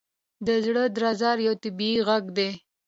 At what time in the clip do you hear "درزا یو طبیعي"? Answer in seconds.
0.95-1.97